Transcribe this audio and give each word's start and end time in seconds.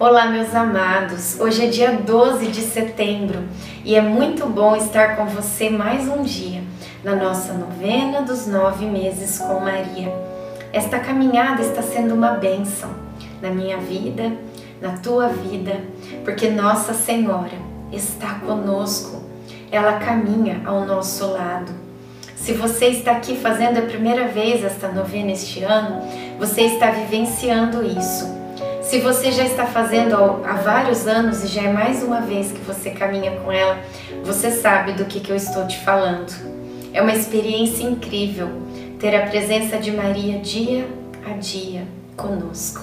Olá, 0.00 0.26
meus 0.26 0.54
amados! 0.54 1.40
Hoje 1.40 1.66
é 1.66 1.68
dia 1.70 1.90
12 1.90 2.46
de 2.52 2.60
setembro 2.60 3.42
e 3.84 3.96
é 3.96 4.00
muito 4.00 4.46
bom 4.46 4.76
estar 4.76 5.16
com 5.16 5.26
você 5.26 5.68
mais 5.68 6.06
um 6.06 6.22
dia 6.22 6.62
na 7.02 7.16
nossa 7.16 7.52
novena 7.52 8.22
dos 8.22 8.46
nove 8.46 8.86
meses 8.86 9.40
com 9.40 9.58
Maria. 9.58 10.14
Esta 10.72 11.00
caminhada 11.00 11.62
está 11.62 11.82
sendo 11.82 12.14
uma 12.14 12.30
bênção 12.30 12.90
na 13.42 13.50
minha 13.50 13.78
vida, 13.78 14.30
na 14.80 14.98
tua 14.98 15.26
vida, 15.30 15.80
porque 16.24 16.48
Nossa 16.48 16.94
Senhora 16.94 17.58
está 17.92 18.34
conosco, 18.34 19.24
ela 19.68 19.94
caminha 19.94 20.62
ao 20.64 20.86
nosso 20.86 21.26
lado. 21.26 21.72
Se 22.36 22.52
você 22.52 22.86
está 22.86 23.10
aqui 23.10 23.36
fazendo 23.36 23.78
a 23.78 23.82
primeira 23.82 24.28
vez 24.28 24.62
esta 24.62 24.92
novena 24.92 25.32
este 25.32 25.64
ano, 25.64 26.02
você 26.38 26.60
está 26.62 26.88
vivenciando 26.92 27.84
isso 27.84 28.37
se 28.88 29.00
você 29.00 29.30
já 29.30 29.44
está 29.44 29.66
fazendo 29.66 30.14
há 30.46 30.54
vários 30.54 31.06
anos 31.06 31.44
e 31.44 31.46
já 31.46 31.64
é 31.64 31.70
mais 31.70 32.02
uma 32.02 32.22
vez 32.22 32.50
que 32.50 32.60
você 32.60 32.88
caminha 32.88 33.32
com 33.32 33.52
ela, 33.52 33.78
você 34.24 34.50
sabe 34.50 34.92
do 34.92 35.04
que, 35.04 35.20
que 35.20 35.30
eu 35.30 35.36
estou 35.36 35.66
te 35.66 35.78
falando. 35.80 36.32
É 36.94 37.02
uma 37.02 37.12
experiência 37.12 37.84
incrível 37.84 38.48
ter 38.98 39.14
a 39.14 39.26
presença 39.26 39.76
de 39.76 39.92
Maria 39.92 40.38
dia 40.38 40.88
a 41.30 41.34
dia 41.34 41.82
conosco. 42.16 42.82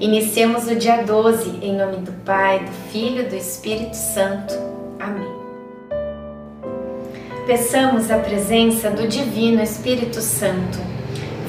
Iniciemos 0.00 0.66
o 0.66 0.74
dia 0.74 1.04
12 1.04 1.60
em 1.62 1.76
nome 1.76 1.98
do 1.98 2.12
Pai, 2.24 2.64
do 2.64 2.90
Filho 2.90 3.20
e 3.20 3.28
do 3.28 3.36
Espírito 3.36 3.94
Santo. 3.94 4.52
Amém. 4.98 5.30
Peçamos 7.46 8.10
a 8.10 8.18
presença 8.18 8.90
do 8.90 9.06
Divino 9.06 9.62
Espírito 9.62 10.20
Santo. 10.20 10.99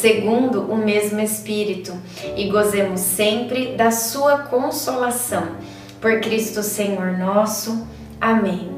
segundo 0.00 0.62
o 0.62 0.76
mesmo 0.76 1.20
Espírito, 1.20 1.92
e 2.36 2.48
gozemos 2.48 3.00
sempre 3.00 3.74
da 3.76 3.90
Sua 3.90 4.38
consolação. 4.38 5.56
Por 6.00 6.20
Cristo 6.20 6.62
Senhor 6.62 7.18
nosso. 7.18 7.86
Amém. 8.20 8.70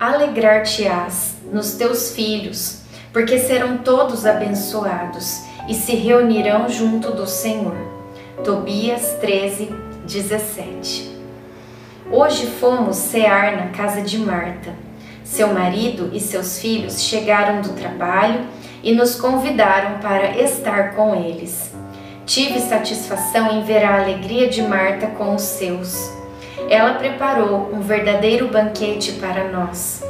Alegrar-te-ás 0.00 1.36
nos 1.52 1.74
teus 1.74 2.12
filhos, 2.14 2.80
porque 3.12 3.38
serão 3.38 3.78
todos 3.78 4.24
abençoados 4.24 5.42
e 5.68 5.74
se 5.74 5.94
reunirão 5.94 6.68
junto 6.68 7.12
do 7.12 7.26
Senhor. 7.26 7.76
Tobias 8.42 9.18
13, 9.20 9.68
17. 10.06 11.12
Hoje 12.10 12.46
fomos 12.46 12.96
cear 12.96 13.56
na 13.56 13.68
casa 13.68 14.00
de 14.00 14.18
Marta. 14.18 14.74
Seu 15.32 15.48
marido 15.48 16.10
e 16.12 16.20
seus 16.20 16.58
filhos 16.58 17.00
chegaram 17.04 17.62
do 17.62 17.70
trabalho 17.70 18.40
e 18.82 18.92
nos 18.92 19.14
convidaram 19.14 19.98
para 19.98 20.36
estar 20.36 20.94
com 20.94 21.14
eles. 21.14 21.72
Tive 22.26 22.60
satisfação 22.60 23.50
em 23.50 23.62
ver 23.62 23.82
a 23.82 24.02
alegria 24.02 24.50
de 24.50 24.60
Marta 24.60 25.06
com 25.06 25.34
os 25.34 25.40
seus. 25.40 26.12
Ela 26.68 26.98
preparou 26.98 27.70
um 27.72 27.80
verdadeiro 27.80 28.48
banquete 28.48 29.12
para 29.12 29.48
nós. 29.48 30.02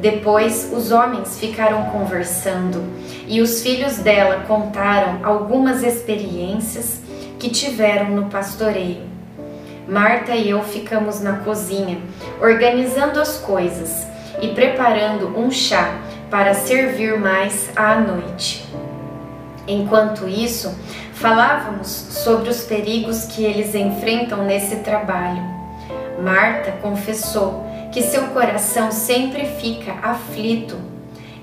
Depois 0.00 0.70
os 0.72 0.90
homens 0.90 1.38
ficaram 1.38 1.90
conversando 1.90 2.82
e 3.28 3.42
os 3.42 3.62
filhos 3.62 3.98
dela 3.98 4.46
contaram 4.48 5.18
algumas 5.22 5.82
experiências 5.82 6.98
que 7.38 7.50
tiveram 7.50 8.08
no 8.08 8.30
pastoreio. 8.30 9.02
Marta 9.86 10.34
e 10.34 10.48
eu 10.48 10.62
ficamos 10.62 11.20
na 11.20 11.40
cozinha, 11.40 11.98
organizando 12.40 13.20
as 13.20 13.36
coisas 13.36 14.10
e 14.42 14.48
preparando 14.48 15.38
um 15.38 15.50
chá 15.50 15.98
para 16.28 16.52
servir 16.52 17.18
mais 17.18 17.70
à 17.74 17.94
noite. 17.94 18.66
Enquanto 19.66 20.28
isso, 20.28 20.76
falávamos 21.14 21.88
sobre 21.88 22.50
os 22.50 22.64
perigos 22.64 23.24
que 23.26 23.44
eles 23.44 23.74
enfrentam 23.74 24.44
nesse 24.44 24.76
trabalho. 24.76 25.42
Marta 26.20 26.72
confessou 26.82 27.64
que 27.92 28.02
seu 28.02 28.28
coração 28.28 28.90
sempre 28.90 29.46
fica 29.46 29.92
aflito. 30.02 30.76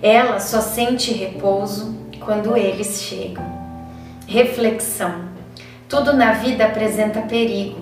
Ela 0.02 0.40
só 0.40 0.59
sente 0.59 1.14
repouso 1.14 1.98
quando 2.20 2.58
eles 2.58 3.02
chegam. 3.02 3.46
Reflexão: 4.28 5.30
tudo 5.88 6.14
na 6.14 6.34
vida 6.34 6.66
apresenta 6.66 7.22
perigo. 7.22 7.80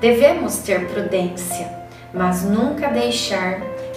Devemos 0.00 0.58
ter 0.58 0.86
prudência, 0.88 1.70
mas 2.12 2.42
nunca 2.42 2.88
deixar 2.88 3.60